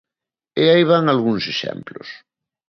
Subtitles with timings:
[0.61, 2.07] E aí van algúns exemplos.